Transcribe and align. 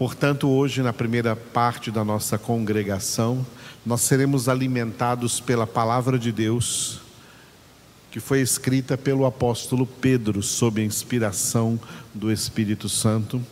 Portanto, 0.00 0.48
hoje, 0.48 0.80
na 0.80 0.94
primeira 0.94 1.36
parte 1.36 1.90
da 1.90 2.02
nossa 2.02 2.38
congregação, 2.38 3.44
nós 3.84 4.00
seremos 4.00 4.48
alimentados 4.48 5.40
pela 5.40 5.66
palavra 5.66 6.18
de 6.18 6.32
Deus, 6.32 7.02
que 8.10 8.18
foi 8.18 8.40
escrita 8.40 8.96
pelo 8.96 9.26
apóstolo 9.26 9.86
Pedro, 9.86 10.42
sob 10.42 10.80
a 10.80 10.84
inspiração 10.86 11.78
do 12.14 12.32
Espírito 12.32 12.88
Santo. 12.88 13.44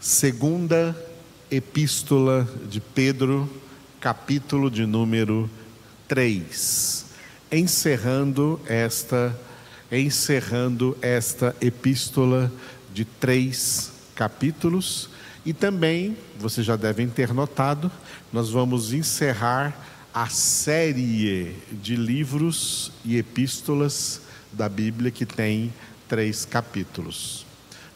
Segunda 0.00 1.00
Epístola 1.48 2.44
de 2.68 2.80
Pedro, 2.80 3.48
capítulo 4.00 4.68
de 4.68 4.84
número 4.84 5.48
3. 6.08 7.06
Encerrando 7.52 8.60
esta 8.66 9.32
encerrando 9.92 10.98
esta 11.00 11.54
epístola 11.60 12.50
de 12.92 13.04
três 13.04 13.92
capítulos 14.16 15.11
e 15.44 15.52
também, 15.52 16.16
vocês 16.38 16.66
já 16.66 16.76
devem 16.76 17.08
ter 17.08 17.32
notado, 17.34 17.90
nós 18.32 18.50
vamos 18.50 18.92
encerrar 18.92 19.76
a 20.14 20.28
série 20.28 21.56
de 21.72 21.96
livros 21.96 22.92
e 23.04 23.16
epístolas 23.16 24.20
da 24.52 24.68
Bíblia 24.68 25.10
que 25.10 25.26
tem 25.26 25.72
três 26.08 26.44
capítulos. 26.44 27.46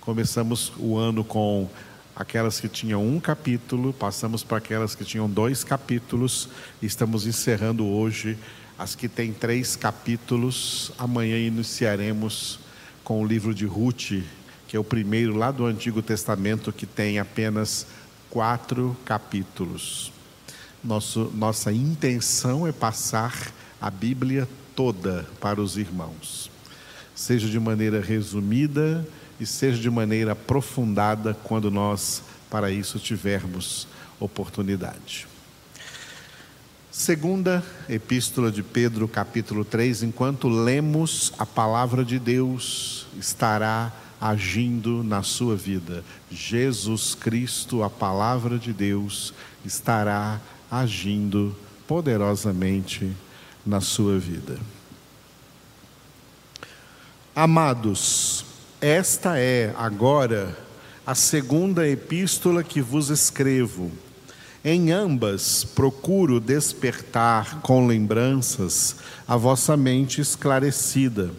Começamos 0.01 0.73
o 0.78 0.96
ano 0.96 1.23
com 1.23 1.68
aquelas 2.16 2.59
que 2.59 2.68
tinham 2.68 3.06
um 3.06 3.20
capítulo, 3.20 3.92
passamos 3.92 4.42
para 4.42 4.56
aquelas 4.56 4.95
que 4.95 5.04
tinham 5.04 5.28
dois 5.28 5.62
capítulos, 5.62 6.48
e 6.80 6.87
estamos 6.87 7.26
encerrando 7.26 7.87
hoje 7.87 8.38
as 8.78 8.95
que 8.95 9.09
têm 9.09 9.32
três 9.32 9.76
capítulos. 9.76 10.90
Amanhã 10.98 11.38
iniciaremos 11.38 12.59
com 13.04 13.23
o 13.23 13.26
livro 13.26 13.54
de 13.54 13.66
Ruth, 13.66 14.23
que 14.66 14.76
é 14.76 14.80
o 14.80 14.84
primeiro 14.84 15.36
lá 15.36 15.50
do 15.50 15.64
Antigo 15.66 16.02
Testamento 16.02 16.72
que 16.72 16.86
tem 16.86 17.18
apenas 17.18 17.86
quatro 18.30 18.96
capítulos. 19.04 20.12
Nosso, 20.82 21.32
nossa 21.34 21.73
intenção 21.73 22.66
é 22.66 22.73
passar 22.73 23.52
a 23.80 23.90
Bíblia 23.90 24.48
toda 24.74 25.26
para 25.40 25.60
os 25.60 25.76
irmãos, 25.76 26.50
seja 27.14 27.48
de 27.48 27.58
maneira 27.58 28.00
resumida 28.00 29.06
e 29.40 29.46
seja 29.46 29.80
de 29.80 29.90
maneira 29.90 30.32
aprofundada 30.32 31.34
quando 31.45 31.70
nós, 31.70 32.23
para 32.51 32.70
isso, 32.70 32.98
tivermos 32.98 33.88
oportunidade. 34.18 35.26
Segunda 36.90 37.62
Epístola 37.88 38.51
de 38.51 38.62
Pedro, 38.62 39.06
capítulo 39.06 39.64
3, 39.64 40.02
enquanto 40.02 40.48
lemos 40.48 41.32
a 41.38 41.45
palavra 41.45 42.02
de 42.02 42.18
Deus, 42.18 43.06
estará 43.18 43.92
agindo 44.20 45.02
na 45.02 45.22
sua 45.22 45.56
vida. 45.56 46.04
Jesus 46.30 47.14
Cristo, 47.14 47.82
a 47.82 47.90
palavra 47.90 48.58
de 48.58 48.73
Deus, 48.73 49.34
estará 49.64 50.40
agindo 50.70 51.54
poderosamente 51.86 53.12
na 53.64 53.80
sua 53.80 54.18
vida. 54.18 54.58
Amados, 57.34 58.45
esta 58.80 59.38
é 59.38 59.74
agora 59.76 60.56
a 61.06 61.14
segunda 61.14 61.86
epístola 61.86 62.64
que 62.64 62.80
vos 62.80 63.10
escrevo. 63.10 63.92
Em 64.64 64.91
ambas 64.91 65.62
procuro 65.62 66.41
despertar 66.41 67.60
com 67.60 67.86
lembranças 67.86 68.97
a 69.28 69.36
vossa 69.36 69.76
mente 69.76 70.20
esclarecida 70.20 71.30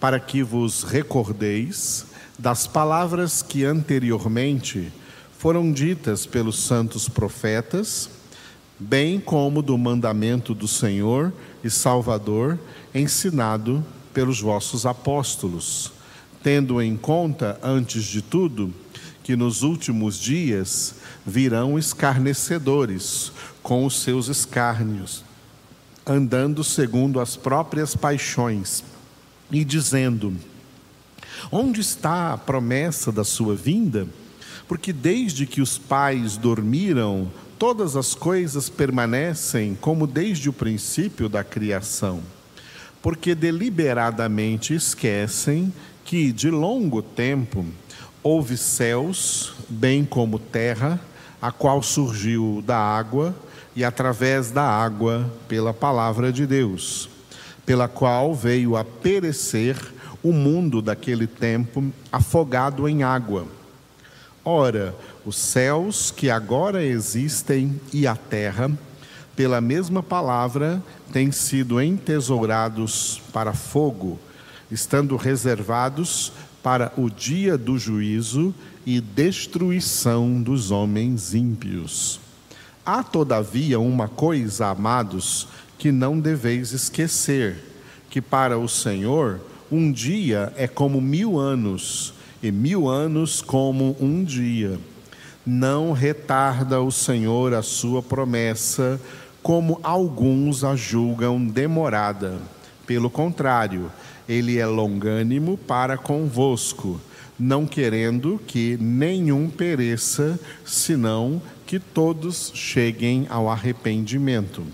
para 0.00 0.20
que 0.20 0.42
vos 0.42 0.82
recordeis 0.82 2.06
das 2.38 2.66
palavras 2.66 3.42
que 3.42 3.64
anteriormente 3.64 4.92
foram 5.38 5.72
ditas 5.72 6.26
pelos 6.26 6.58
santos 6.58 7.08
profetas, 7.08 8.10
bem 8.78 9.18
como 9.18 9.62
do 9.62 9.76
mandamento 9.78 10.54
do 10.54 10.68
Senhor 10.68 11.32
e 11.64 11.70
Salvador 11.70 12.58
ensinado 12.94 13.84
pelos 14.12 14.40
vossos 14.40 14.84
apóstolos, 14.84 15.92
tendo 16.42 16.80
em 16.80 16.96
conta, 16.96 17.58
antes 17.62 18.04
de 18.04 18.20
tudo, 18.22 18.72
que 19.22 19.34
nos 19.34 19.62
últimos 19.62 20.18
dias 20.18 20.96
virão 21.26 21.78
escarnecedores 21.78 23.32
com 23.62 23.84
os 23.84 24.00
seus 24.00 24.28
escárnios, 24.28 25.24
andando 26.06 26.62
segundo 26.62 27.18
as 27.18 27.34
próprias 27.34 27.96
paixões 27.96 28.84
e 29.50 29.64
dizendo: 29.64 30.34
Onde 31.50 31.80
está 31.80 32.32
a 32.32 32.38
promessa 32.38 33.12
da 33.12 33.24
sua 33.24 33.54
vinda? 33.54 34.06
Porque 34.66 34.92
desde 34.92 35.46
que 35.46 35.60
os 35.60 35.78
pais 35.78 36.36
dormiram, 36.36 37.30
todas 37.58 37.94
as 37.96 38.14
coisas 38.14 38.68
permanecem 38.68 39.76
como 39.80 40.06
desde 40.06 40.48
o 40.48 40.52
princípio 40.52 41.28
da 41.28 41.44
criação. 41.44 42.20
Porque 43.00 43.34
deliberadamente 43.34 44.74
esquecem 44.74 45.72
que 46.04 46.32
de 46.32 46.50
longo 46.50 47.00
tempo 47.00 47.64
houve 48.22 48.56
céus, 48.56 49.52
bem 49.68 50.04
como 50.04 50.38
terra, 50.38 51.00
a 51.40 51.52
qual 51.52 51.80
surgiu 51.82 52.62
da 52.66 52.76
água 52.76 53.34
e 53.76 53.84
através 53.84 54.50
da 54.50 54.64
água 54.64 55.30
pela 55.46 55.72
palavra 55.72 56.32
de 56.32 56.46
Deus 56.46 57.15
pela 57.66 57.88
qual 57.88 58.32
veio 58.32 58.76
a 58.76 58.84
perecer 58.84 59.76
o 60.22 60.32
mundo 60.32 60.80
daquele 60.80 61.26
tempo 61.26 61.84
afogado 62.10 62.88
em 62.88 63.02
água. 63.02 63.46
Ora, 64.44 64.94
os 65.24 65.36
céus 65.36 66.12
que 66.12 66.30
agora 66.30 66.84
existem 66.84 67.80
e 67.92 68.06
a 68.06 68.14
terra, 68.14 68.70
pela 69.34 69.60
mesma 69.60 70.02
palavra, 70.02 70.80
têm 71.12 71.32
sido 71.32 71.82
entesourados 71.82 73.20
para 73.32 73.52
fogo, 73.52 74.18
estando 74.70 75.16
reservados 75.16 76.32
para 76.62 76.92
o 76.96 77.10
dia 77.10 77.58
do 77.58 77.76
juízo 77.76 78.54
e 78.86 79.00
destruição 79.00 80.40
dos 80.40 80.70
homens 80.70 81.34
ímpios. 81.34 82.20
Há, 82.84 83.02
todavia, 83.02 83.80
uma 83.80 84.06
coisa, 84.06 84.68
amados, 84.68 85.48
que 85.78 85.92
não 85.92 86.18
deveis 86.18 86.72
esquecer: 86.72 87.56
que 88.10 88.20
para 88.20 88.58
o 88.58 88.68
Senhor 88.68 89.40
um 89.70 89.90
dia 89.90 90.52
é 90.56 90.68
como 90.68 91.00
mil 91.00 91.38
anos, 91.38 92.14
e 92.42 92.52
mil 92.52 92.88
anos 92.88 93.42
como 93.42 93.96
um 94.00 94.22
dia. 94.22 94.78
Não 95.44 95.92
retarda 95.92 96.80
o 96.80 96.90
Senhor 96.90 97.54
a 97.54 97.62
sua 97.62 98.02
promessa, 98.02 99.00
como 99.42 99.78
alguns 99.82 100.64
a 100.64 100.74
julgam 100.74 101.44
demorada. 101.44 102.38
Pelo 102.86 103.10
contrário, 103.10 103.90
ele 104.28 104.58
é 104.58 104.66
longânimo 104.66 105.56
para 105.56 105.96
convosco, 105.96 107.00
não 107.38 107.66
querendo 107.66 108.40
que 108.46 108.76
nenhum 108.80 109.48
pereça, 109.48 110.38
senão 110.64 111.40
que 111.64 111.78
todos 111.78 112.52
cheguem 112.54 113.26
ao 113.28 113.48
arrependimento. 113.48 114.64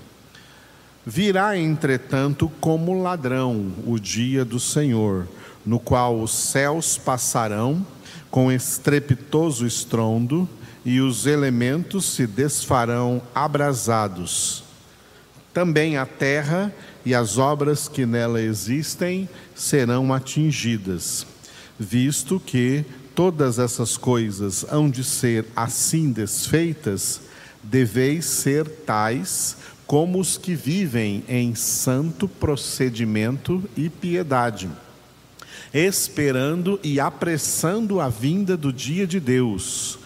Virá, 1.04 1.58
entretanto, 1.58 2.50
como 2.60 3.02
ladrão 3.02 3.72
o 3.84 3.98
dia 3.98 4.44
do 4.44 4.60
Senhor, 4.60 5.26
no 5.66 5.80
qual 5.80 6.20
os 6.20 6.32
céus 6.32 6.96
passarão 6.96 7.84
com 8.30 8.52
estrepitoso 8.52 9.66
estrondo 9.66 10.48
e 10.84 11.00
os 11.00 11.26
elementos 11.26 12.04
se 12.04 12.24
desfarão 12.24 13.20
abrasados. 13.34 14.62
Também 15.52 15.96
a 15.96 16.06
terra 16.06 16.72
e 17.04 17.14
as 17.14 17.36
obras 17.36 17.88
que 17.88 18.06
nela 18.06 18.40
existem 18.40 19.28
serão 19.56 20.14
atingidas, 20.14 21.26
visto 21.78 22.40
que 22.40 22.84
todas 23.12 23.58
essas 23.58 23.96
coisas 23.96 24.64
hão 24.70 24.88
de 24.88 25.02
ser 25.02 25.44
assim 25.54 26.12
desfeitas, 26.12 27.20
deveis 27.62 28.24
ser 28.24 28.68
tais 28.68 29.56
como 29.92 30.18
os 30.18 30.38
que 30.38 30.54
vivem 30.54 31.22
em 31.28 31.54
santo 31.54 32.26
procedimento 32.26 33.62
e 33.76 33.90
piedade, 33.90 34.70
esperando 35.74 36.80
e 36.82 36.98
apressando 36.98 38.00
a 38.00 38.08
vinda 38.08 38.56
do 38.56 38.72
dia 38.72 39.06
de 39.06 39.20
Deus, 39.20 39.98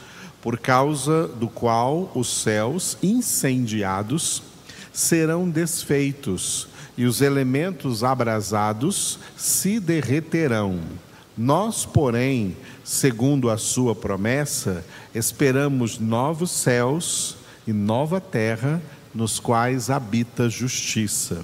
por 0.42 0.58
causa 0.58 1.28
do 1.28 1.46
qual 1.46 2.10
os 2.16 2.26
céus 2.26 2.98
incendiados 3.00 4.42
serão 4.92 5.48
desfeitos 5.48 6.66
e 6.98 7.04
os 7.04 7.20
elementos 7.20 8.02
abrasados 8.02 9.20
se 9.36 9.78
derreterão. 9.78 10.80
Nós, 11.38 11.86
porém, 11.86 12.56
segundo 12.82 13.48
a 13.48 13.56
sua 13.56 13.94
promessa, 13.94 14.84
esperamos 15.14 16.00
novos 16.00 16.50
céus 16.50 17.36
e 17.68 17.72
nova 17.72 18.20
terra 18.20 18.82
nos 19.16 19.40
quais 19.40 19.88
habita 19.88 20.50
justiça. 20.50 21.42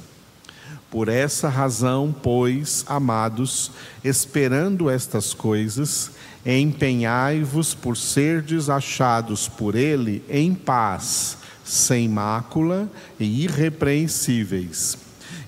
Por 0.90 1.08
essa 1.08 1.48
razão, 1.48 2.14
pois, 2.22 2.84
amados, 2.86 3.72
esperando 4.04 4.90
estas 4.90 5.32
coisas, 5.32 6.10
empenhai-vos 6.44 7.72
por 7.72 7.96
serdes 7.96 8.68
achados 8.68 9.48
por 9.48 9.74
ele 9.74 10.22
em 10.28 10.54
paz, 10.54 11.38
sem 11.64 12.08
mácula 12.08 12.90
e 13.18 13.44
irrepreensíveis. 13.44 14.98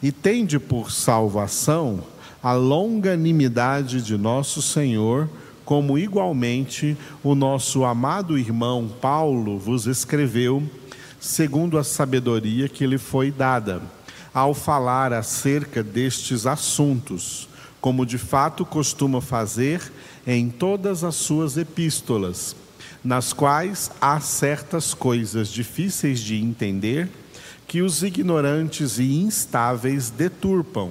E 0.02 0.10
tende 0.10 0.58
por 0.58 0.90
salvação 0.90 2.02
a 2.42 2.54
longanimidade 2.54 4.00
de 4.00 4.16
nosso 4.16 4.62
Senhor, 4.62 5.28
como 5.64 5.98
igualmente 5.98 6.96
o 7.22 7.34
nosso 7.34 7.84
amado 7.84 8.38
irmão 8.38 8.88
Paulo 9.00 9.58
vos 9.58 9.86
escreveu, 9.86 10.62
segundo 11.24 11.78
a 11.78 11.82
sabedoria 11.82 12.68
que 12.68 12.86
lhe 12.86 12.98
foi 12.98 13.30
dada, 13.30 13.80
ao 14.32 14.52
falar 14.52 15.10
acerca 15.10 15.82
destes 15.82 16.44
assuntos, 16.46 17.48
como 17.80 18.04
de 18.04 18.18
fato 18.18 18.64
costuma 18.64 19.22
fazer 19.22 19.80
em 20.26 20.50
todas 20.50 21.02
as 21.02 21.14
suas 21.14 21.56
epístolas, 21.56 22.54
nas 23.02 23.32
quais 23.32 23.90
há 24.02 24.20
certas 24.20 24.92
coisas 24.92 25.48
difíceis 25.48 26.20
de 26.20 26.36
entender 26.36 27.08
que 27.66 27.80
os 27.80 28.02
ignorantes 28.02 28.98
e 28.98 29.14
instáveis 29.14 30.10
deturpam, 30.10 30.90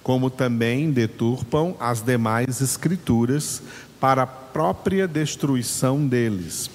como 0.00 0.30
também 0.30 0.92
deturpam 0.92 1.74
as 1.80 2.00
demais 2.00 2.60
escrituras 2.60 3.60
para 4.00 4.22
a 4.22 4.26
própria 4.26 5.08
destruição 5.08 6.06
deles. 6.06 6.70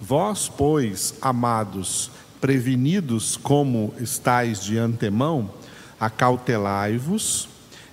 Vós, 0.00 0.48
pois, 0.48 1.14
amados, 1.20 2.10
prevenidos 2.40 3.36
como 3.36 3.92
estáis 4.00 4.62
de 4.62 4.78
antemão, 4.78 5.50
acautelai-vos, 5.98 7.48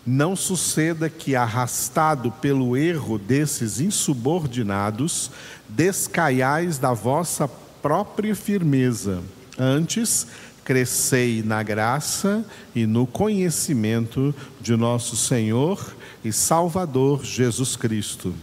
não 0.05 0.35
suceda 0.35 1.09
que, 1.09 1.35
arrastado 1.35 2.31
pelo 2.31 2.77
erro 2.77 3.17
desses 3.17 3.79
insubordinados, 3.79 5.31
descaiais 5.67 6.77
da 6.77 6.93
vossa 6.93 7.47
própria 7.81 8.35
firmeza. 8.35 9.23
Antes, 9.57 10.27
crescei 10.63 11.41
na 11.43 11.63
graça 11.63 12.45
e 12.75 12.85
no 12.85 13.07
conhecimento 13.07 14.33
de 14.61 14.75
nosso 14.75 15.15
Senhor 15.15 15.95
e 16.23 16.31
Salvador 16.31 17.23
Jesus 17.23 17.75
Cristo. 17.75 18.33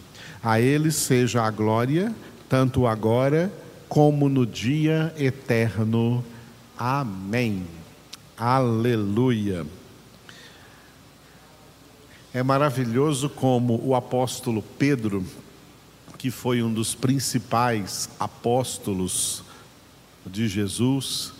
A 0.42 0.60
Ele 0.60 0.90
seja 0.90 1.42
a 1.42 1.50
glória, 1.50 2.12
tanto 2.48 2.86
agora 2.86 3.52
como 3.92 4.26
no 4.26 4.46
dia 4.46 5.14
eterno. 5.18 6.24
Amém. 6.78 7.66
Aleluia. 8.38 9.66
É 12.32 12.42
maravilhoso 12.42 13.28
como 13.28 13.78
o 13.86 13.94
apóstolo 13.94 14.64
Pedro, 14.78 15.22
que 16.16 16.30
foi 16.30 16.62
um 16.62 16.72
dos 16.72 16.94
principais 16.94 18.08
apóstolos 18.18 19.44
de 20.24 20.48
Jesus, 20.48 21.34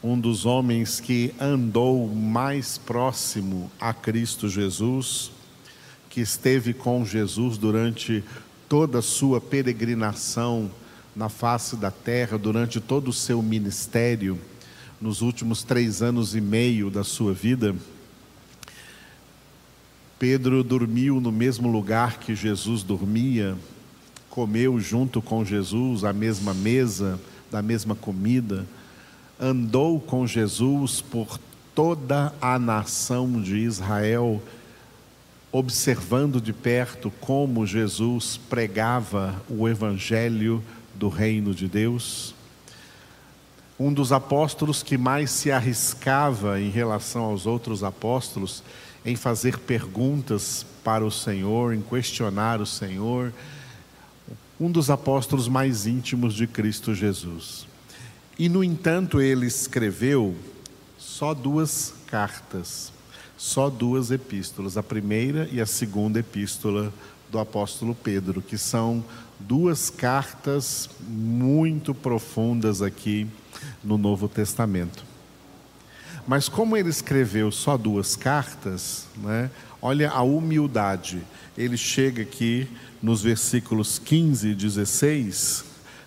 um 0.00 0.16
dos 0.16 0.46
homens 0.46 1.00
que 1.00 1.34
andou 1.40 2.06
mais 2.06 2.78
próximo 2.78 3.68
a 3.80 3.92
Cristo 3.92 4.48
Jesus, 4.48 5.32
que 6.08 6.20
esteve 6.20 6.72
com 6.72 7.04
Jesus 7.04 7.58
durante 7.58 8.22
toda 8.68 9.00
a 9.00 9.02
sua 9.02 9.40
peregrinação 9.40 10.70
na 11.16 11.28
face 11.28 11.74
da 11.76 11.90
terra, 11.90 12.36
durante 12.36 12.80
todo 12.80 13.08
o 13.08 13.12
seu 13.12 13.42
ministério, 13.42 14.38
nos 15.00 15.22
últimos 15.22 15.62
três 15.62 16.02
anos 16.02 16.36
e 16.36 16.40
meio 16.40 16.90
da 16.90 17.02
sua 17.02 17.32
vida 17.32 17.74
Pedro 20.18 20.64
dormiu 20.64 21.20
no 21.20 21.30
mesmo 21.30 21.70
lugar 21.70 22.18
que 22.18 22.34
Jesus 22.34 22.82
dormia, 22.82 23.54
comeu 24.30 24.80
junto 24.80 25.20
com 25.20 25.44
Jesus 25.44 26.04
a 26.04 26.12
mesma 26.12 26.54
mesa, 26.54 27.20
da 27.50 27.60
mesma 27.60 27.94
comida, 27.94 28.64
andou 29.38 30.00
com 30.00 30.26
Jesus 30.26 31.02
por 31.02 31.38
toda 31.74 32.32
a 32.40 32.58
nação 32.58 33.42
de 33.42 33.58
Israel, 33.58 34.42
observando 35.52 36.40
de 36.40 36.54
perto 36.54 37.12
como 37.20 37.66
Jesus 37.66 38.40
pregava 38.48 39.34
o 39.50 39.68
evangelho 39.68 40.62
do 40.98 41.08
reino 41.08 41.54
de 41.54 41.68
Deus. 41.68 42.34
Um 43.78 43.92
dos 43.92 44.10
apóstolos 44.10 44.82
que 44.82 44.96
mais 44.96 45.30
se 45.30 45.50
arriscava 45.50 46.60
em 46.60 46.70
relação 46.70 47.24
aos 47.24 47.46
outros 47.46 47.84
apóstolos 47.84 48.62
em 49.04 49.14
fazer 49.14 49.58
perguntas 49.58 50.66
para 50.82 51.04
o 51.04 51.10
Senhor, 51.10 51.74
em 51.74 51.80
questionar 51.80 52.60
o 52.60 52.66
Senhor, 52.66 53.32
um 54.58 54.70
dos 54.70 54.88
apóstolos 54.88 55.46
mais 55.46 55.86
íntimos 55.86 56.34
de 56.34 56.46
Cristo 56.46 56.94
Jesus. 56.94 57.66
E, 58.38 58.48
no 58.48 58.64
entanto, 58.64 59.20
ele 59.20 59.46
escreveu 59.46 60.34
só 60.98 61.34
duas 61.34 61.94
cartas, 62.06 62.92
só 63.36 63.68
duas 63.68 64.10
epístolas, 64.10 64.76
a 64.76 64.82
primeira 64.82 65.48
e 65.52 65.60
a 65.60 65.66
segunda 65.66 66.18
epístola 66.18 66.92
do 67.30 67.38
apóstolo 67.38 67.94
Pedro, 67.94 68.40
que 68.40 68.56
são 68.56 69.04
duas 69.38 69.90
cartas 69.90 70.88
muito 71.06 71.94
profundas 71.94 72.80
aqui 72.80 73.26
no 73.82 73.98
Novo 73.98 74.28
Testamento. 74.28 75.04
Mas 76.26 76.48
como 76.48 76.76
ele 76.76 76.88
escreveu 76.88 77.52
só 77.52 77.76
duas 77.76 78.16
cartas, 78.16 79.06
né, 79.16 79.50
olha 79.80 80.10
a 80.10 80.22
humildade. 80.22 81.22
Ele 81.56 81.76
chega 81.76 82.22
aqui 82.22 82.68
nos 83.02 83.22
versículos 83.22 83.98
15 83.98 84.48
e 84.48 84.54
16, 84.54 85.64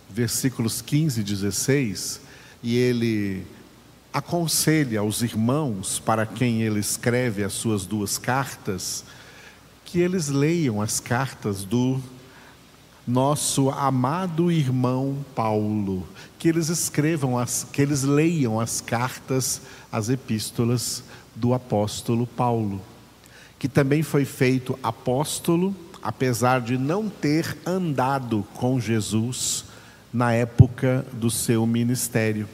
versículos 0.10 0.82
15 0.82 1.22
e 1.22 1.24
16, 1.24 2.22
e 2.62 2.76
ele 2.76 3.46
aconselha 4.14 5.02
aos 5.02 5.22
irmãos 5.22 6.00
para 6.00 6.26
quem 6.26 6.62
ele 6.62 6.80
escreve 6.80 7.44
as 7.44 7.54
suas 7.54 7.86
duas 7.86 8.18
cartas, 8.18 9.04
que 9.86 10.00
eles 10.00 10.30
leiam 10.30 10.82
as 10.82 11.00
cartas 11.00 11.64
do 11.64 12.02
nosso 13.08 13.70
amado 13.72 14.52
irmão 14.52 15.26
Paulo, 15.36 16.08
que 16.38 16.48
eles 16.48 16.70
escrevam, 16.70 17.38
as, 17.38 17.66
que 17.72 17.82
eles 17.82 18.04
leiam 18.04 18.60
as 18.60 18.82
cartas, 18.82 19.62
as 19.92 20.10
epístolas 20.10 21.04
do 21.36 21.54
apóstolo 21.54 22.28
Paulo, 22.28 22.82
que 23.58 23.68
também 23.68 24.04
foi 24.04 24.26
feito 24.26 24.78
apóstolo, 24.84 25.76
apesar 26.04 26.62
de 26.62 26.78
não 26.78 27.10
ter 27.10 27.58
andado 27.66 28.46
com 28.54 28.80
Jesus 28.80 29.66
na 30.14 30.34
época 30.34 31.06
do 31.14 31.30
seu 31.30 31.66
ministério. 31.66 32.48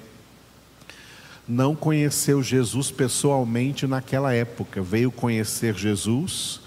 Não 1.47 1.75
conheceu 1.75 2.41
Jesus 2.41 2.89
pessoalmente 2.89 3.85
naquela 3.85 4.33
época, 4.33 4.81
veio 4.81 5.11
conhecer 5.11 5.75
Jesus 5.75 6.59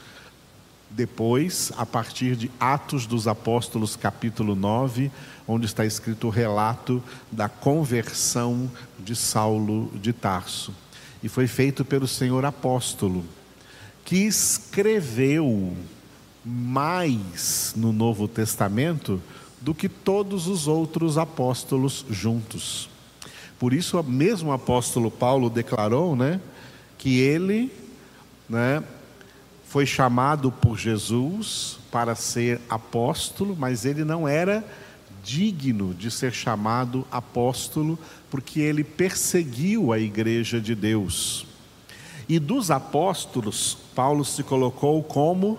depois, 0.90 1.70
a 1.76 1.85
partir 1.85 2.35
de 2.35 2.50
Atos 2.58 3.06
dos 3.06 3.28
Apóstolos, 3.28 3.94
capítulo 3.94 4.54
9, 4.54 5.11
onde 5.47 5.66
está 5.66 5.85
escrito 5.85 6.28
o 6.28 6.30
relato 6.30 7.02
da 7.30 7.49
conversão 7.49 8.70
de 8.99 9.14
Saulo 9.14 9.90
de 10.00 10.12
Tarso. 10.12 10.73
E 11.23 11.28
foi 11.28 11.47
feito 11.47 11.85
pelo 11.85 12.06
Senhor 12.06 12.44
apóstolo, 12.44 13.25
que 14.04 14.16
escreveu 14.16 15.76
mais 16.44 17.75
no 17.76 17.92
Novo 17.92 18.26
Testamento 18.26 19.20
do 19.61 19.75
que 19.75 19.88
todos 19.88 20.47
os 20.47 20.66
outros 20.66 21.18
apóstolos 21.18 22.06
juntos. 22.08 22.88
Por 23.59 23.73
isso, 23.73 24.03
mesmo 24.05 24.53
apóstolo 24.53 25.11
Paulo 25.11 25.50
declarou, 25.50 26.15
né, 26.15 26.41
que 26.97 27.19
ele, 27.21 27.73
né, 28.49 28.83
foi 29.65 29.85
chamado 29.85 30.50
por 30.50 30.79
Jesus 30.79 31.79
para 31.91 32.15
ser 32.15 32.61
apóstolo, 32.71 33.57
mas 33.59 33.85
ele 33.85 34.05
não 34.05 34.27
era 34.27 34.65
digno 35.23 35.93
de 35.93 36.11
ser 36.11 36.33
chamado 36.33 37.07
apóstolo, 37.11 37.99
porque 38.31 38.61
ele 38.61 38.85
perseguiu 38.85 39.93
a 39.93 39.99
igreja 39.99 40.61
de 40.61 40.75
Deus. 40.75 41.47
E 42.29 42.38
dos 42.38 42.71
apóstolos, 42.71 43.77
Paulo 43.95 44.25
se 44.25 44.43
colocou 44.43 45.03
como 45.03 45.59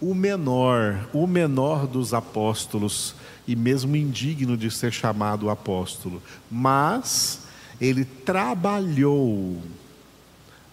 o 0.00 0.14
menor, 0.14 1.08
o 1.12 1.26
menor 1.26 1.86
dos 1.86 2.14
apóstolos, 2.14 3.14
e 3.50 3.56
mesmo 3.56 3.96
indigno 3.96 4.56
de 4.56 4.70
ser 4.70 4.92
chamado 4.92 5.50
apóstolo. 5.50 6.22
Mas 6.48 7.40
ele 7.80 8.04
trabalhou 8.04 9.60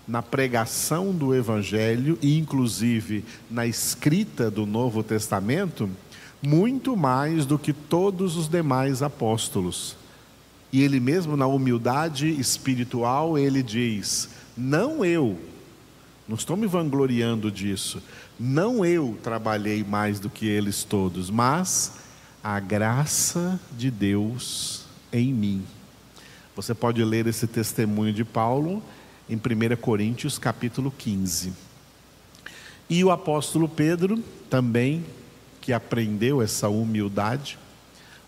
na 0.08 0.22
pregação 0.22 1.12
do 1.12 1.34
Evangelho 1.34 2.20
e, 2.22 2.38
inclusive, 2.38 3.26
na 3.50 3.66
escrita 3.66 4.52
do 4.52 4.68
Novo 4.68 5.02
Testamento, 5.02 5.90
muito 6.40 6.96
mais 6.96 7.48
do 7.48 7.58
que 7.58 7.74
todos 7.74 8.38
os 8.38 8.48
demais 8.48 9.02
apóstolos. 9.02 9.98
E 10.72 10.84
ele 10.84 11.00
mesmo, 11.00 11.36
na 11.36 11.48
humildade 11.48 12.30
espiritual, 12.40 13.40
ele 13.40 13.64
diz: 13.64 14.30
Não 14.56 15.04
eu, 15.04 15.36
Não 16.28 16.36
estou 16.36 16.56
me 16.56 16.68
vangloriando 16.68 17.52
disso. 17.52 18.04
Não 18.40 18.86
eu 18.86 19.18
trabalhei 19.24 19.84
mais 19.84 20.20
do 20.20 20.30
que 20.30 20.46
eles 20.46 20.84
todos, 20.84 21.32
mas 21.32 22.06
a 22.50 22.62
graça 22.62 23.60
de 23.78 23.92
Deus 23.92 24.86
em 25.12 25.34
mim. 25.34 25.66
Você 26.56 26.74
pode 26.74 27.04
ler 27.04 27.28
esse 27.28 27.46
testemunho 27.46 28.14
de 28.14 28.24
Paulo 28.24 28.82
em 29.30 29.36
1 29.36 29.76
Coríntios 29.82 30.40
capítulo 30.40 30.90
15. 30.90 31.52
E 32.90 33.04
o 33.04 33.12
apóstolo 33.12 33.68
Pedro 33.68 34.24
também, 34.50 35.06
que 35.60 35.74
aprendeu 35.74 36.42
essa 36.42 36.70
humildade, 36.70 37.60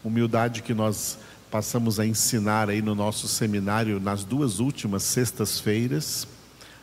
humildade 0.03 0.63
que 0.63 0.73
nós 0.73 1.17
passamos 1.49 1.97
a 1.97 2.05
ensinar 2.05 2.69
aí 2.69 2.81
no 2.81 2.93
nosso 2.93 3.25
seminário 3.25 4.01
nas 4.01 4.25
duas 4.25 4.59
últimas 4.59 5.03
sextas-feiras, 5.03 6.27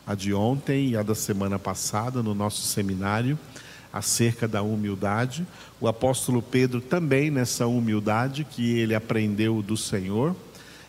a 0.07 0.15
de 0.15 0.33
ontem 0.33 0.89
e 0.89 0.97
a 0.97 1.03
da 1.03 1.15
semana 1.15 1.59
passada, 1.59 2.23
no 2.23 2.35
nosso 2.35 2.63
seminário, 2.63 3.39
acerca 3.97 4.47
da 4.47 4.63
humildade. 4.63 5.47
O 5.81 5.89
apóstolo 5.89 6.43
Pedro 6.43 6.81
também 6.81 7.31
nessa 7.31 7.67
humildade 7.67 8.45
que 8.45 8.79
ele 8.79 8.95
aprendeu 8.95 9.63
do 9.63 9.77
Senhor, 9.77 10.35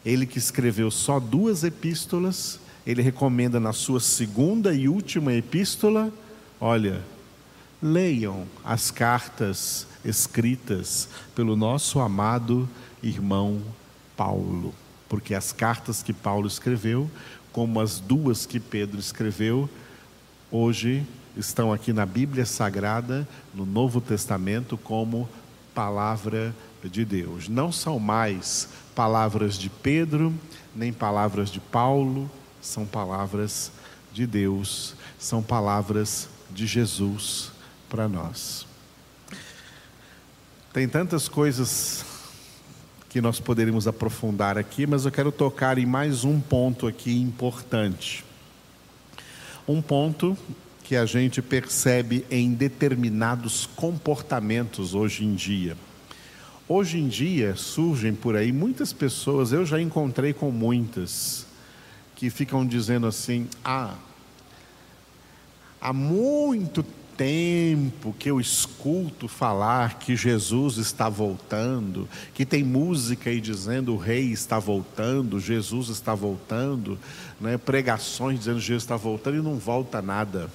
ele 0.05 0.25
que 0.25 0.37
escreveu 0.37 0.89
só 0.89 1.19
duas 1.19 1.63
epístolas, 1.63 2.59
ele 2.85 3.01
recomenda 3.01 3.59
na 3.59 3.73
sua 3.73 3.99
segunda 3.99 4.73
e 4.73 4.87
última 4.87 5.33
epístola, 5.33 6.11
olha, 6.59 7.01
leiam 7.81 8.45
as 8.63 8.89
cartas 8.91 9.87
escritas 10.03 11.09
pelo 11.35 11.55
nosso 11.55 11.99
amado 11.99 12.67
irmão 13.03 13.61
Paulo, 14.15 14.73
porque 15.09 15.35
as 15.35 15.51
cartas 15.51 16.01
que 16.01 16.13
Paulo 16.13 16.47
escreveu, 16.47 17.09
como 17.51 17.79
as 17.79 17.99
duas 17.99 18.45
que 18.45 18.59
Pedro 18.59 18.99
escreveu, 18.99 19.69
hoje 20.51 21.05
estão 21.37 21.71
aqui 21.71 21.93
na 21.93 22.05
Bíblia 22.05 22.45
Sagrada, 22.45 23.27
no 23.53 23.65
Novo 23.65 24.01
Testamento, 24.01 24.77
como 24.77 25.29
palavra 25.73 26.55
de 26.83 27.05
Deus. 27.05 27.47
Não 27.47 27.71
são 27.71 27.99
mais 27.99 28.69
palavras 28.95 29.57
de 29.57 29.69
Pedro, 29.69 30.33
nem 30.75 30.91
palavras 30.91 31.51
de 31.51 31.59
Paulo, 31.59 32.29
são 32.61 32.85
palavras 32.85 33.71
de 34.11 34.25
Deus, 34.25 34.95
são 35.19 35.43
palavras 35.43 36.27
de 36.49 36.65
Jesus 36.65 37.51
para 37.87 38.07
nós. 38.07 38.65
Tem 40.73 40.87
tantas 40.87 41.27
coisas 41.27 42.03
que 43.09 43.21
nós 43.21 43.39
poderíamos 43.39 43.87
aprofundar 43.87 44.57
aqui, 44.57 44.85
mas 44.85 45.05
eu 45.05 45.11
quero 45.11 45.31
tocar 45.31 45.77
em 45.77 45.85
mais 45.85 46.23
um 46.23 46.39
ponto 46.39 46.87
aqui 46.87 47.19
importante. 47.21 48.25
Um 49.67 49.81
ponto 49.81 50.37
que 50.87 50.95
a 50.95 51.05
gente 51.05 51.41
percebe 51.41 52.25
em 52.31 52.53
determinados 52.53 53.65
comportamentos 53.75 54.95
hoje 54.95 55.25
em 55.25 55.35
dia. 55.35 55.75
Hoje 56.65 56.97
em 56.97 57.09
dia 57.09 57.57
surgem 57.57 58.15
por 58.15 58.37
aí 58.37 58.53
muitas 58.53 58.93
pessoas, 58.93 59.51
eu 59.51 59.65
já 59.65 59.81
encontrei 59.81 60.31
com 60.31 60.49
muitas, 60.49 61.45
que 62.15 62.29
ficam 62.29 62.65
dizendo 62.65 63.05
assim: 63.05 63.49
ah, 63.65 63.95
há 65.81 65.91
muito 65.91 66.85
tempo 67.17 68.15
que 68.17 68.31
eu 68.31 68.39
escuto 68.39 69.27
falar 69.27 69.99
que 69.99 70.15
Jesus 70.15 70.77
está 70.77 71.09
voltando, 71.09 72.07
que 72.33 72.45
tem 72.45 72.63
música 72.63 73.29
aí 73.29 73.41
dizendo 73.41 73.93
o 73.93 73.97
rei 73.97 74.31
está 74.31 74.57
voltando, 74.57 75.37
Jesus 75.37 75.89
está 75.89 76.15
voltando, 76.15 76.97
né? 77.41 77.57
pregações 77.57 78.39
dizendo 78.39 78.61
Jesus 78.61 78.83
está 78.83 78.95
voltando 78.95 79.35
e 79.35 79.41
não 79.41 79.57
volta 79.57 80.01
nada. 80.01 80.49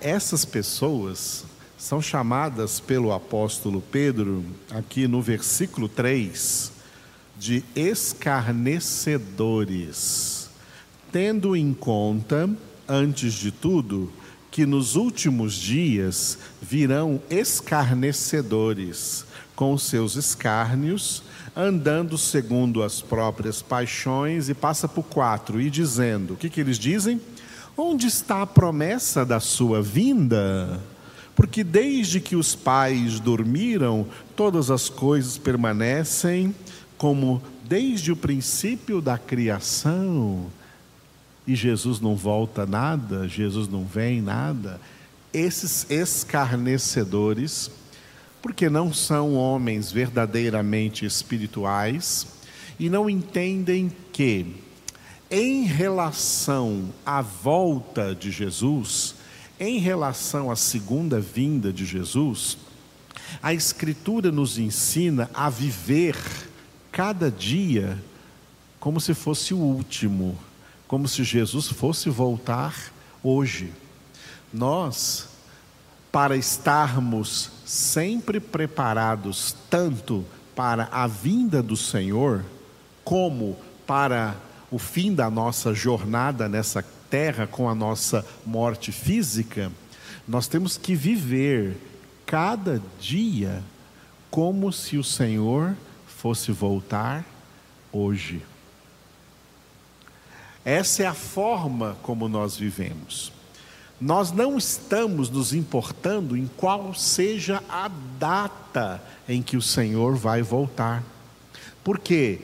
Essas 0.00 0.44
pessoas 0.44 1.44
são 1.78 2.02
chamadas 2.02 2.80
pelo 2.80 3.12
apóstolo 3.12 3.80
Pedro, 3.80 4.44
aqui 4.70 5.08
no 5.08 5.22
versículo 5.22 5.88
3, 5.88 6.72
de 7.38 7.64
escarnecedores, 7.74 10.50
tendo 11.10 11.56
em 11.56 11.72
conta, 11.72 12.50
antes 12.86 13.32
de 13.32 13.50
tudo, 13.50 14.12
que 14.50 14.66
nos 14.66 14.96
últimos 14.96 15.54
dias 15.54 16.36
virão 16.60 17.22
escarnecedores 17.30 19.24
com 19.56 19.78
seus 19.78 20.16
escárnios, 20.16 21.22
andando 21.56 22.18
segundo 22.18 22.82
as 22.82 23.00
próprias 23.00 23.62
paixões, 23.62 24.48
e 24.48 24.54
passa 24.54 24.86
por 24.86 25.04
quatro, 25.04 25.60
e 25.60 25.70
dizendo: 25.70 26.34
o 26.34 26.36
que, 26.36 26.50
que 26.50 26.60
eles 26.60 26.78
dizem? 26.78 27.20
Onde 27.82 28.08
está 28.08 28.42
a 28.42 28.46
promessa 28.46 29.24
da 29.24 29.40
sua 29.40 29.80
vinda? 29.80 30.78
Porque 31.34 31.64
desde 31.64 32.20
que 32.20 32.36
os 32.36 32.54
pais 32.54 33.18
dormiram, 33.18 34.06
todas 34.36 34.70
as 34.70 34.90
coisas 34.90 35.38
permanecem 35.38 36.54
como 36.98 37.42
desde 37.64 38.12
o 38.12 38.16
princípio 38.16 39.00
da 39.00 39.16
criação 39.16 40.48
e 41.46 41.56
Jesus 41.56 42.00
não 42.00 42.14
volta 42.14 42.66
nada, 42.66 43.26
Jesus 43.26 43.66
não 43.66 43.82
vem 43.82 44.20
nada, 44.20 44.78
esses 45.32 45.90
escarnecedores, 45.90 47.70
porque 48.42 48.68
não 48.68 48.92
são 48.92 49.36
homens 49.36 49.90
verdadeiramente 49.90 51.06
espirituais 51.06 52.26
e 52.78 52.90
não 52.90 53.08
entendem 53.08 53.90
que, 54.12 54.54
em 55.30 55.64
relação 55.64 56.88
à 57.04 57.22
volta 57.22 58.14
de 58.14 58.30
Jesus, 58.30 59.14
em 59.58 59.78
relação 59.78 60.50
à 60.50 60.56
segunda 60.56 61.20
vinda 61.20 61.72
de 61.72 61.84
Jesus, 61.84 62.58
a 63.42 63.54
Escritura 63.54 64.32
nos 64.32 64.58
ensina 64.58 65.30
a 65.32 65.48
viver 65.48 66.16
cada 66.90 67.30
dia 67.30 68.02
como 68.80 69.00
se 69.00 69.14
fosse 69.14 69.54
o 69.54 69.58
último 69.58 70.36
como 70.90 71.06
se 71.06 71.22
Jesus 71.22 71.68
fosse 71.68 72.10
voltar 72.10 72.74
hoje. 73.22 73.72
Nós, 74.52 75.28
para 76.10 76.36
estarmos 76.36 77.48
sempre 77.64 78.40
preparados, 78.40 79.54
tanto 79.70 80.26
para 80.56 80.88
a 80.90 81.06
vinda 81.06 81.62
do 81.62 81.76
Senhor, 81.76 82.44
como 83.04 83.56
para 83.86 84.34
o 84.70 84.78
fim 84.78 85.14
da 85.14 85.28
nossa 85.28 85.74
jornada 85.74 86.48
nessa 86.48 86.84
terra 87.10 87.46
com 87.46 87.68
a 87.68 87.74
nossa 87.74 88.24
morte 88.46 88.92
física, 88.92 89.70
nós 90.26 90.46
temos 90.46 90.76
que 90.76 90.94
viver 90.94 91.76
cada 92.24 92.80
dia 93.00 93.62
como 94.30 94.72
se 94.72 94.96
o 94.96 95.02
Senhor 95.02 95.74
fosse 96.06 96.52
voltar 96.52 97.24
hoje. 97.92 98.42
Essa 100.64 101.02
é 101.02 101.06
a 101.06 101.14
forma 101.14 101.96
como 102.02 102.28
nós 102.28 102.56
vivemos. 102.56 103.32
Nós 104.00 104.30
não 104.30 104.56
estamos 104.56 105.28
nos 105.28 105.52
importando 105.52 106.36
em 106.36 106.48
qual 106.56 106.94
seja 106.94 107.62
a 107.68 107.90
data 108.18 109.02
em 109.28 109.42
que 109.42 109.56
o 109.56 109.62
Senhor 109.62 110.14
vai 110.14 110.42
voltar. 110.42 111.02
Porque 111.82 112.40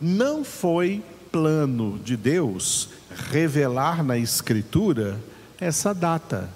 não 0.00 0.44
foi 0.44 1.02
plano 1.30 1.98
de 2.04 2.16
Deus 2.16 2.88
revelar 3.30 4.02
na 4.02 4.18
Escritura 4.18 5.18
essa 5.60 5.92
data. 5.92 6.48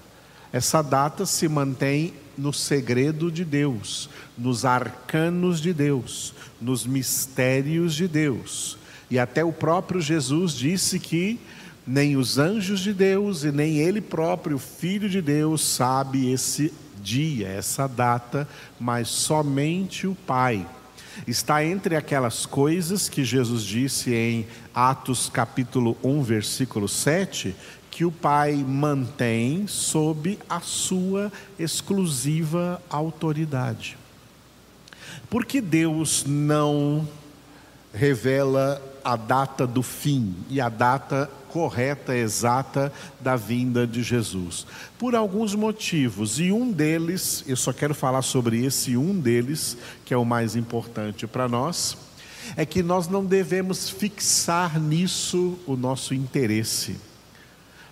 Essa 0.53 0.83
data 0.83 1.27
se 1.27 1.49
mantém 1.49 2.15
no 2.37 2.53
segredo 2.53 3.31
de 3.31 3.45
Deus, 3.45 4.09
nos 4.37 4.65
arcanos 4.65 5.61
de 5.61 5.73
Deus, 5.73 6.35
nos 6.61 6.87
mistérios 6.87 7.95
de 7.95 8.09
Deus. 8.09 8.79
E 9.11 9.19
até 9.19 9.45
o 9.45 9.53
próprio 9.53 10.01
Jesus 10.01 10.53
disse 10.53 10.99
que 10.99 11.39
nem 11.87 12.17
os 12.17 12.39
anjos 12.39 12.81
de 12.81 12.93
Deus 12.93 13.45
e 13.45 13.53
nem 13.53 13.79
ele 13.79 14.01
próprio, 14.01 14.59
filho 14.59 15.09
de 15.09 15.21
Deus, 15.21 15.63
sabe 15.63 16.33
esse 16.33 16.73
dia, 17.03 17.49
essa 17.49 17.87
data, 17.87 18.49
mas 18.81 19.09
somente 19.09 20.07
o 20.07 20.15
Pai. 20.15 20.67
Está 21.27 21.65
entre 21.65 21.97
aquelas 21.97 22.45
coisas 22.45 23.09
que 23.09 23.25
Jesus 23.25 23.63
disse 23.63 24.13
em 24.13 24.47
Atos 24.75 25.29
capítulo 25.29 25.97
1, 26.03 26.23
versículo 26.23 26.89
7, 26.89 27.55
que 27.91 28.05
o 28.05 28.11
Pai 28.11 28.55
mantém 28.55 29.67
sob 29.67 30.39
a 30.49 30.61
sua 30.61 31.33
exclusiva 31.59 32.83
autoridade. 32.91 33.97
Porque 35.31 35.61
Deus 35.61 36.25
não 36.27 37.09
revela 37.93 38.83
a 39.05 39.17
data 39.17 39.67
do 39.67 39.83
fim 39.83 40.35
e 40.51 40.61
a 40.61 40.69
data 40.69 41.31
correta, 41.55 42.17
exata 42.17 42.93
da 43.21 43.37
vinda 43.37 43.87
de 43.87 44.03
Jesus. 44.03 44.67
Por 44.99 45.15
alguns 45.15 45.55
motivos, 45.55 46.41
e 46.41 46.51
um 46.51 46.73
deles, 46.73 47.45
eu 47.47 47.55
só 47.55 47.73
quero 47.73 47.95
falar 47.95 48.23
sobre 48.23 48.65
esse 48.67 48.97
um 48.97 49.17
deles, 49.17 49.77
que 50.05 50.13
é 50.13 50.17
o 50.17 50.25
mais 50.25 50.57
importante 50.57 51.29
para 51.29 51.49
nós, 51.49 51.97
é 52.57 52.67
que 52.67 52.83
nós 52.83 53.07
não 53.07 53.25
devemos 53.25 53.89
fixar 53.89 54.81
nisso 54.81 55.57
o 55.65 55.77
nosso 55.77 56.13
interesse. 56.13 56.97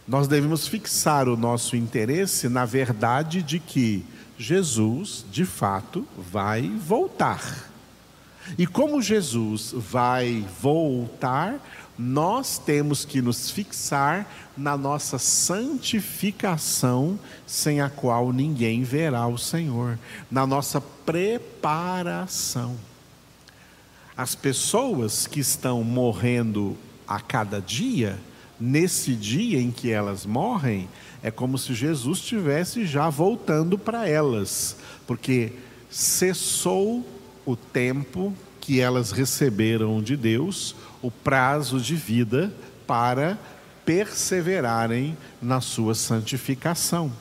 Nós 0.09 0.27
devemos 0.27 0.67
fixar 0.67 1.29
o 1.29 1.37
nosso 1.37 1.77
interesse 1.77 2.49
na 2.49 2.65
verdade 2.65 3.45
de 3.45 3.61
que 3.61 4.05
Jesus, 4.37 5.25
de 5.31 5.45
fato, 5.45 6.05
vai 6.19 6.63
voltar. 6.69 7.71
E 8.59 8.67
como 8.67 9.01
Jesus 9.01 9.73
vai 9.73 10.45
voltar, 10.61 11.61
nós 12.03 12.59
temos 12.59 13.05
que 13.05 13.23
nos 13.23 13.49
fixar 13.51 14.29
na 14.57 14.77
nossa 14.77 15.19
santificação, 15.19 17.17
sem 17.47 17.81
a 17.81 17.89
qual 17.89 18.33
ninguém 18.33 18.83
verá 18.83 19.29
o 19.29 19.39
Senhor, 19.39 19.97
na 20.31 20.47
nossa 20.47 20.81
preparação. 20.81 22.77
As 24.17 24.35
pessoas 24.35 25.27
que 25.27 25.41
estão 25.41 25.85
morrendo 25.85 26.79
a 27.07 27.21
cada 27.21 27.61
dia, 27.61 28.19
nesse 28.59 29.15
dia 29.15 29.61
em 29.61 29.71
que 29.71 29.91
elas 29.91 30.25
morrem, 30.27 30.89
é 31.23 31.31
como 31.31 31.57
se 31.57 31.73
Jesus 31.73 32.19
estivesse 32.19 32.85
já 32.85 33.09
voltando 33.09 33.79
para 33.79 34.09
elas, 34.09 34.77
porque 35.07 35.53
cessou 35.89 37.07
o 37.47 37.55
tempo 37.55 38.35
que 38.63 38.81
elas 38.81 39.11
receberam 39.11 40.01
de 40.01 40.17
Deus, 40.17 40.77
o 41.03 41.11
prazo 41.11 41.81
de 41.81 41.97
vida 41.97 42.55
para 42.87 43.37
perseverarem 43.85 45.19
na 45.43 45.61
sua 45.61 45.97
santificação. 45.97 47.13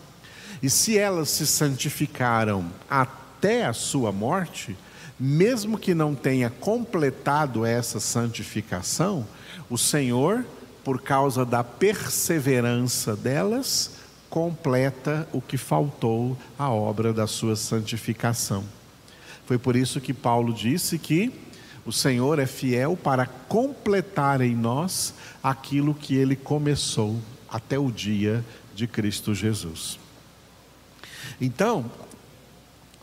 E 0.61 0.69
se 0.69 0.99
elas 0.99 1.31
se 1.31 1.47
santificaram 1.47 2.71
até 2.87 3.65
a 3.65 3.73
sua 3.73 4.11
morte, 4.11 4.77
mesmo 5.19 5.79
que 5.79 5.95
não 5.95 6.13
tenha 6.13 6.51
completado 6.51 7.65
essa 7.65 7.99
santificação, 7.99 9.25
o 9.67 9.79
Senhor, 9.79 10.45
por 10.83 11.01
causa 11.01 11.43
da 11.43 11.63
perseverança 11.63 13.15
delas, 13.15 13.93
completa 14.29 15.27
o 15.33 15.41
que 15.41 15.57
faltou 15.57 16.37
à 16.57 16.69
obra 16.69 17.11
da 17.11 17.25
sua 17.25 17.55
santificação. 17.55 18.63
Foi 19.45 19.57
por 19.57 19.75
isso 19.75 19.99
que 19.99 20.13
Paulo 20.13 20.53
disse 20.53 20.97
que 20.97 21.31
o 21.85 21.91
Senhor 21.91 22.39
é 22.39 22.45
fiel 22.45 22.95
para 22.95 23.25
completar 23.25 24.41
em 24.41 24.55
nós 24.55 25.13
aquilo 25.43 25.93
que 25.93 26.15
ele 26.15 26.35
começou 26.35 27.19
até 27.49 27.77
o 27.77 27.91
dia 27.91 28.45
de 28.73 28.87
Cristo 28.87 29.33
Jesus. 29.33 29.99
Então, 31.39 31.89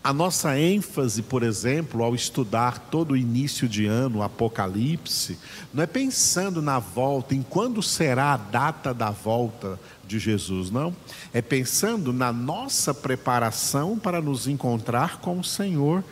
a 0.03 0.13
nossa 0.13 0.59
ênfase, 0.59 1.23
por 1.23 1.43
exemplo, 1.43 2.03
ao 2.03 2.15
estudar 2.15 2.79
todo 2.79 3.11
o 3.11 3.17
início 3.17 3.69
de 3.69 3.85
ano, 3.87 4.19
o 4.19 4.23
Apocalipse, 4.23 5.39
não 5.75 5.83
é 5.83 5.87
pensando 5.87 6.63
na 6.63 6.79
volta, 6.79 7.35
em 7.35 7.43
quando 7.43 7.83
será 7.83 8.33
a 8.33 8.37
data 8.37 8.95
da 8.95 9.11
volta 9.11 9.79
de 10.07 10.19
Jesus, 10.19 10.71
não. 10.71 10.95
É 11.35 11.43
pensando 11.43 12.13
na 12.13 12.33
nossa 12.33 12.95
preparação 12.95 13.99
para 13.99 14.21
nos 14.23 14.47
encontrar 14.47 15.19
com 15.19 15.39
o 15.39 15.45
Senhor 15.45 16.03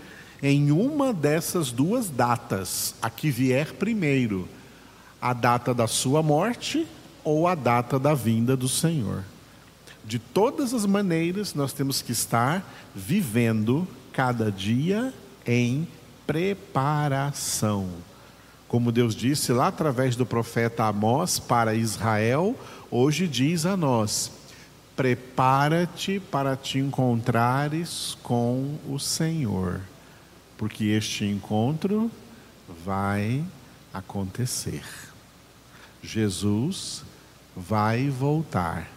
em 0.43 0.71
uma 0.71 1.13
dessas 1.13 1.71
duas 1.71 2.11
datas, 2.11 2.95
a 3.01 3.09
que 3.09 3.31
vier 3.31 3.73
primeiro, 3.73 4.49
a 5.21 5.33
data 5.33 5.73
da 5.73 5.87
sua 5.87 6.23
morte 6.23 6.87
ou 7.25 7.49
a 7.49 7.55
data 7.55 7.99
da 7.99 8.15
vinda 8.15 8.57
do 8.57 8.69
Senhor. 8.69 9.25
De 10.05 10.19
todas 10.19 10.73
as 10.73 10.87
maneiras, 10.87 11.55
nós 11.55 11.73
temos 11.73 12.01
que 12.01 12.13
estar 12.13 12.65
vivendo 12.95 13.89
cada 14.13 14.53
dia 14.53 15.13
em 15.45 15.89
preparação. 16.27 17.89
Como 18.69 18.93
Deus 18.93 19.15
disse 19.15 19.53
lá 19.53 19.69
através 19.69 20.17
do 20.17 20.27
profeta 20.27 20.85
Amós 20.85 21.39
para 21.39 21.75
Israel, 21.75 22.55
hoje 22.91 23.27
diz 23.27 23.67
a 23.67 23.77
nós: 23.77 24.31
prepara-te 24.95 26.21
para 26.21 26.57
te 26.57 26.79
encontrares 26.79 28.17
com 28.23 28.77
o 28.89 28.99
Senhor 28.99 29.81
porque 30.57 30.85
este 30.85 31.25
encontro 31.25 32.11
vai 32.85 33.45
acontecer. 33.93 34.83
Jesus 36.03 37.05
vai 37.57 38.09
voltar. 38.09 38.89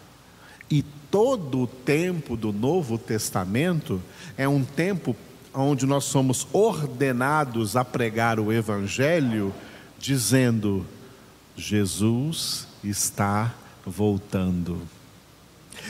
E 0.70 0.82
todo 1.10 1.62
o 1.62 1.66
tempo 1.66 2.36
do 2.36 2.52
Novo 2.52 2.96
Testamento 2.96 4.00
é 4.36 4.48
um 4.48 4.64
tempo 4.64 5.16
onde 5.52 5.86
nós 5.86 6.04
somos 6.04 6.46
ordenados 6.52 7.76
a 7.76 7.84
pregar 7.84 8.38
o 8.38 8.52
Evangelho, 8.52 9.52
dizendo: 9.98 10.86
Jesus 11.56 12.68
está 12.84 13.54
voltando. 13.84 14.80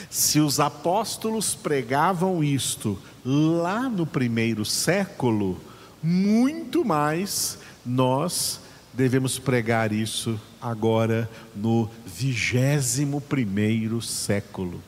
Se 0.09 0.40
os 0.40 0.61
apóstolos 0.61 1.55
pregavam 1.55 2.42
isto 2.42 2.98
lá 3.24 3.88
no 3.88 4.07
primeiro 4.07 4.64
século, 4.64 5.61
muito 6.03 6.85
mais 6.85 7.59
nós 7.85 8.61
devemos 8.92 9.38
pregar 9.38 9.92
isso 9.92 10.40
agora 10.61 11.29
no 11.55 11.88
vigésimo 12.05 13.20
primeiro 13.20 14.03
século. 14.03 14.83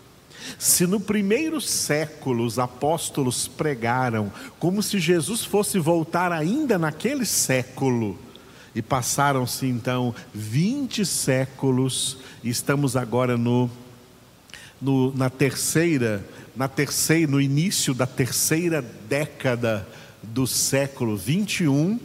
Se 0.59 0.87
no 0.87 1.01
primeiro 1.01 1.61
século 1.61 2.45
os 2.45 2.59
apóstolos 2.59 3.47
pregaram 3.47 4.33
como 4.59 4.83
se 4.83 4.99
Jesus 4.99 5.45
fosse 5.45 5.79
voltar 5.79 6.33
ainda 6.33 6.79
naquele 6.79 7.25
século, 7.25 8.19
e 8.75 8.81
passaram-se 8.81 9.67
então 9.67 10.15
20 10.35 11.05
séculos, 11.05 12.17
e 12.43 12.49
estamos 12.49 12.97
agora 12.97 13.37
no 13.37 13.71
no, 14.83 15.15
na 15.15 15.31
terceira, 15.31 16.25
na 16.57 16.67
terceira, 16.67 17.31
no 17.31 17.41
início 17.41 17.95
da 17.95 18.07
terceira 18.07 18.83
década 19.09 19.87
do 20.21 20.45
século 20.45 21.17
21, 21.17 22.01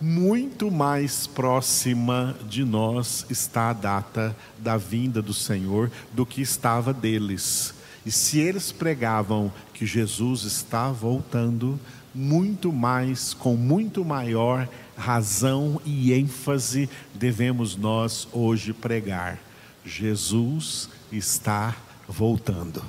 muito 0.00 0.68
mais 0.68 1.28
próxima 1.28 2.36
de 2.48 2.64
nós 2.64 3.24
está 3.30 3.70
a 3.70 3.72
data 3.72 4.36
da 4.58 4.76
vinda 4.76 5.22
do 5.22 5.32
Senhor 5.32 5.92
do 6.12 6.26
que 6.26 6.42
estava 6.42 6.92
deles. 6.92 7.72
E 8.04 8.10
se 8.10 8.40
eles 8.40 8.72
pregavam 8.72 9.52
que 9.72 9.86
Jesus 9.86 10.42
está 10.42 10.90
voltando, 10.90 11.78
muito 12.12 12.72
mais, 12.72 13.32
com 13.32 13.54
muito 13.54 14.04
maior 14.04 14.68
razão 14.96 15.80
e 15.84 16.12
ênfase, 16.12 16.90
devemos 17.14 17.76
nós 17.76 18.26
hoje 18.32 18.72
pregar: 18.72 19.38
Jesus 19.84 20.88
está 21.12 21.68
voltando 21.68 21.91
voltando. 22.12 22.82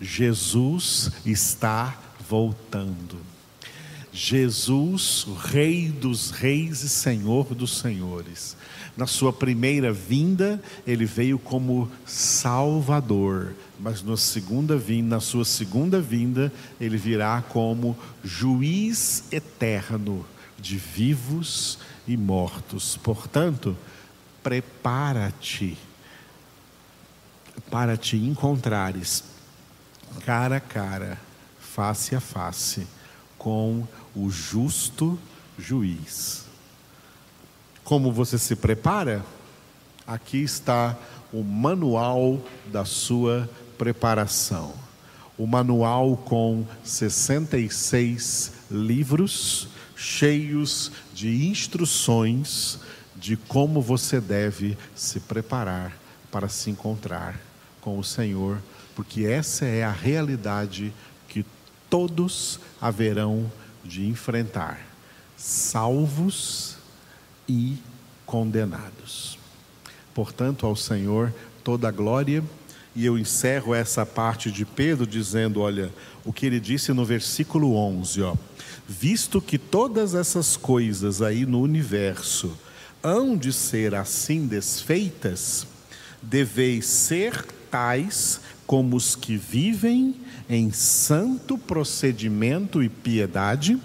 Jesus 0.00 1.10
está 1.24 1.98
voltando. 2.28 3.16
Jesus, 4.12 5.26
Rei 5.44 5.90
dos 5.90 6.30
Reis 6.30 6.82
e 6.82 6.88
Senhor 6.88 7.54
dos 7.54 7.78
Senhores. 7.78 8.56
Na 8.96 9.06
sua 9.06 9.32
primeira 9.32 9.92
vinda, 9.92 10.60
ele 10.84 11.04
veio 11.04 11.38
como 11.38 11.88
Salvador, 12.04 13.54
mas 13.78 14.02
na 14.02 14.16
segunda 14.16 14.76
vinda, 14.76 15.16
na 15.16 15.20
sua 15.20 15.44
segunda 15.44 16.00
vinda, 16.00 16.52
ele 16.80 16.96
virá 16.96 17.42
como 17.48 17.96
juiz 18.24 19.24
eterno 19.30 20.26
de 20.58 20.76
vivos 20.76 21.78
e 22.06 22.16
mortos. 22.16 22.96
Portanto, 22.96 23.76
prepara-te 24.42 25.78
para 27.70 27.96
te 27.96 28.16
encontrares 28.16 29.24
cara 30.24 30.56
a 30.56 30.60
cara, 30.60 31.18
face 31.58 32.14
a 32.14 32.20
face, 32.20 32.86
com 33.36 33.86
o 34.14 34.30
justo 34.30 35.18
juiz. 35.58 36.44
Como 37.84 38.12
você 38.12 38.38
se 38.38 38.56
prepara? 38.56 39.24
Aqui 40.06 40.42
está 40.42 40.96
o 41.32 41.42
manual 41.42 42.40
da 42.66 42.84
sua 42.84 43.48
preparação. 43.76 44.74
O 45.36 45.46
manual 45.46 46.16
com 46.16 46.66
66 46.82 48.52
livros 48.70 49.68
cheios 49.94 50.92
de 51.12 51.46
instruções 51.46 52.78
de 53.16 53.36
como 53.36 53.80
você 53.80 54.20
deve 54.20 54.76
se 54.94 55.20
preparar 55.20 55.96
para 56.30 56.48
se 56.48 56.70
encontrar 56.70 57.47
com 57.80 57.98
o 57.98 58.04
Senhor, 58.04 58.58
porque 58.94 59.24
essa 59.24 59.64
é 59.64 59.84
a 59.84 59.92
realidade 59.92 60.92
que 61.28 61.44
todos 61.88 62.60
haverão 62.80 63.50
de 63.84 64.06
enfrentar, 64.06 64.80
salvos 65.36 66.76
e 67.48 67.78
condenados. 68.26 69.38
Portanto, 70.12 70.66
ao 70.66 70.76
Senhor 70.76 71.32
toda 71.62 71.88
a 71.88 71.92
glória, 71.92 72.42
e 72.94 73.04
eu 73.04 73.16
encerro 73.16 73.74
essa 73.74 74.04
parte 74.04 74.50
de 74.50 74.64
Pedro 74.64 75.06
dizendo, 75.06 75.60
olha, 75.60 75.92
o 76.24 76.32
que 76.32 76.46
ele 76.46 76.58
disse 76.58 76.92
no 76.92 77.04
versículo 77.04 77.74
11, 77.76 78.22
ó, 78.22 78.34
visto 78.88 79.40
que 79.40 79.56
todas 79.56 80.14
essas 80.14 80.56
coisas 80.56 81.22
aí 81.22 81.46
no 81.46 81.60
universo 81.60 82.58
hão 83.02 83.36
de 83.36 83.52
ser 83.52 83.94
assim 83.94 84.46
desfeitas, 84.46 85.66
deveis 86.20 86.86
ser 86.86 87.46
tais 87.70 88.40
como 88.66 88.96
os 88.96 89.16
que 89.16 89.36
vivem 89.36 90.14
em 90.48 90.70
santo 90.70 91.56
procedimento 91.56 92.82
e 92.82 92.88
piedade. 92.88 93.78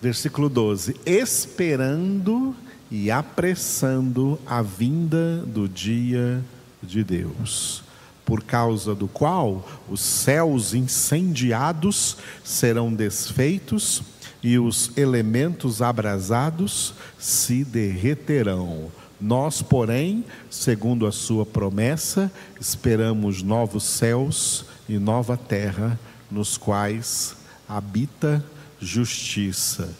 Versículo 0.00 0.48
12: 0.48 0.96
esperando 1.04 2.54
e 2.90 3.10
apressando 3.10 4.38
a 4.46 4.62
vinda 4.62 5.38
do 5.46 5.68
dia 5.68 6.42
de 6.82 7.02
Deus, 7.04 7.82
por 8.24 8.42
causa 8.42 8.94
do 8.94 9.08
qual 9.08 9.66
os 9.88 10.00
céus 10.00 10.74
incendiados 10.74 12.16
serão 12.44 12.92
desfeitos 12.92 14.02
e 14.42 14.58
os 14.58 14.96
elementos 14.96 15.82
abrasados 15.82 16.94
se 17.18 17.64
derreterão. 17.64 18.90
Nós, 19.20 19.60
porém, 19.60 20.24
segundo 20.48 21.04
a 21.04 21.10
sua 21.10 21.44
promessa, 21.44 22.30
esperamos 22.60 23.42
novos 23.42 23.82
céus 23.82 24.64
e 24.88 24.96
nova 24.96 25.36
terra, 25.36 25.98
nos 26.30 26.56
quais 26.56 27.34
habita 27.68 28.44
justiça. 28.80 29.92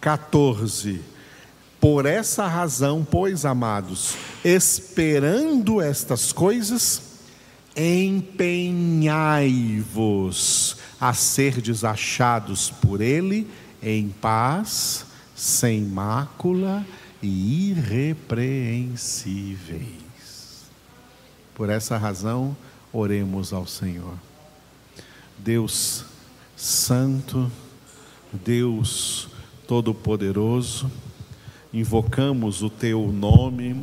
14. 0.00 1.00
Por 1.80 2.06
essa 2.06 2.48
razão, 2.48 3.06
pois, 3.08 3.44
amados, 3.44 4.16
esperando 4.44 5.80
estas 5.80 6.32
coisas, 6.32 7.02
empenhai-vos 7.76 10.76
a 11.00 11.14
ser 11.14 11.60
desachados 11.60 12.68
por 12.68 13.00
Ele 13.00 13.46
em 13.80 14.08
paz, 14.08 15.06
sem 15.36 15.82
mácula 15.82 16.84
e 17.24 17.70
irrepreensíveis. 17.70 20.66
Por 21.54 21.70
essa 21.70 21.96
razão, 21.96 22.54
oremos 22.92 23.52
ao 23.52 23.66
Senhor. 23.66 24.14
Deus 25.38 26.04
Santo, 26.54 27.50
Deus 28.30 29.28
Todo-Poderoso, 29.66 30.90
invocamos 31.72 32.62
o 32.62 32.68
Teu 32.68 33.10
nome, 33.10 33.82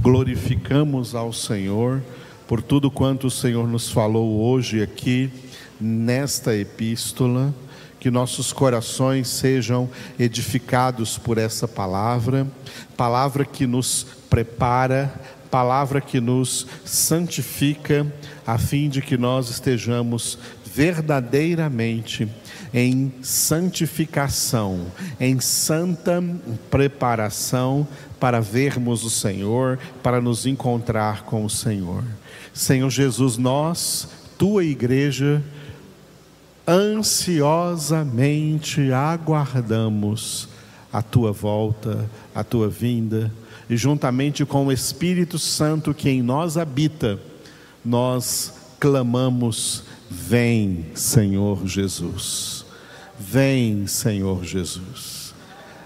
glorificamos 0.00 1.14
ao 1.14 1.30
Senhor 1.32 2.02
por 2.46 2.62
tudo 2.62 2.90
quanto 2.90 3.26
o 3.26 3.30
Senhor 3.30 3.68
nos 3.68 3.90
falou 3.90 4.40
hoje 4.40 4.82
aqui 4.82 5.30
nesta 5.78 6.56
epístola, 6.56 7.54
que 8.00 8.10
nossos 8.10 8.52
corações 8.52 9.28
sejam 9.28 9.88
edificados 10.18 11.18
por 11.18 11.38
essa 11.38 11.66
palavra, 11.66 12.46
palavra 12.96 13.44
que 13.44 13.66
nos 13.66 14.06
prepara, 14.30 15.12
palavra 15.50 16.00
que 16.00 16.20
nos 16.20 16.66
santifica, 16.84 18.06
a 18.46 18.58
fim 18.58 18.88
de 18.88 19.02
que 19.02 19.16
nós 19.16 19.50
estejamos 19.50 20.38
verdadeiramente 20.64 22.28
em 22.72 23.12
santificação, 23.22 24.86
em 25.18 25.40
santa 25.40 26.22
preparação 26.70 27.86
para 28.20 28.40
vermos 28.40 29.04
o 29.04 29.10
Senhor, 29.10 29.78
para 30.02 30.20
nos 30.20 30.46
encontrar 30.46 31.24
com 31.24 31.44
o 31.44 31.50
Senhor. 31.50 32.04
Senhor 32.52 32.90
Jesus, 32.90 33.36
nós, 33.36 34.08
tua 34.36 34.64
igreja, 34.64 35.42
ansiosamente 36.68 38.92
aguardamos 38.92 40.50
a 40.92 41.00
tua 41.00 41.32
volta, 41.32 42.10
a 42.34 42.44
tua 42.44 42.68
vinda, 42.68 43.32
e 43.70 43.76
juntamente 43.76 44.44
com 44.44 44.66
o 44.66 44.72
Espírito 44.72 45.38
Santo 45.38 45.94
que 45.94 46.10
em 46.10 46.20
nós 46.22 46.58
habita, 46.58 47.18
nós 47.84 48.52
clamamos: 48.78 49.84
Vem, 50.10 50.86
Senhor 50.94 51.66
Jesus. 51.66 52.66
Vem, 53.18 53.86
Senhor 53.86 54.44
Jesus. 54.44 55.34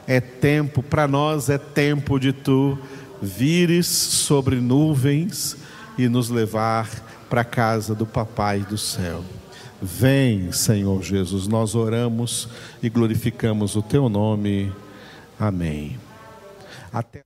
É 0.07 0.21
tempo, 0.21 0.83
para 0.83 1.07
nós 1.07 1.49
é 1.49 1.59
tempo 1.59 2.19
de 2.19 2.33
tu 2.33 2.77
vires 3.21 3.87
sobre 3.87 4.57
nuvens 4.57 5.57
e 5.97 6.09
nos 6.09 6.29
levar 6.29 6.89
para 7.31 7.43
a 7.43 7.45
casa 7.45 7.95
do 7.95 8.05
Papai 8.05 8.61
do 8.61 8.77
céu. 8.77 9.23
Vem, 9.85 10.53
Senhor 10.53 11.03
Jesus, 11.03 11.49
nós 11.49 11.75
oramos 11.75 12.49
e 12.81 12.89
glorificamos 12.89 13.75
o 13.75 13.83
teu 13.83 14.09
nome. 14.09 14.73
Amém. 15.37 15.99
Até 16.93 17.21